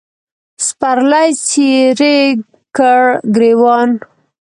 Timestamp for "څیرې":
1.47-2.17